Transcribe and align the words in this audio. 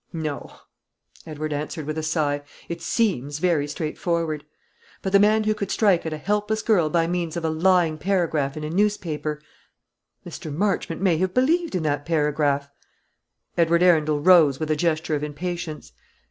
"No," 0.13 0.53
Edward 1.27 1.53
answered, 1.53 1.85
with 1.85 1.95
a 1.95 2.01
sigh; 2.01 2.41
"it 2.67 2.81
seems 2.81 3.37
very 3.37 3.67
straightforward. 3.67 4.43
But 5.03 5.11
the 5.11 5.19
man 5.19 5.43
who 5.43 5.53
could 5.53 5.69
strike 5.69 6.07
at 6.07 6.11
a 6.11 6.17
helpless 6.17 6.63
girl 6.63 6.89
by 6.89 7.05
means 7.05 7.37
of 7.37 7.45
a 7.45 7.51
lying 7.51 7.99
paragraph 7.99 8.57
in 8.57 8.63
a 8.63 8.71
newspaper" 8.71 9.39
"Mr. 10.27 10.51
Marchmont 10.51 11.03
may 11.03 11.17
have 11.17 11.35
believed 11.35 11.75
in 11.75 11.83
that 11.83 12.07
paragraph." 12.07 12.67
Edward 13.55 13.83
Arundel 13.83 14.19
rose, 14.21 14.59
with 14.59 14.71
a 14.71 14.75
gesture 14.75 15.13
of 15.13 15.23
impatience. 15.23 15.91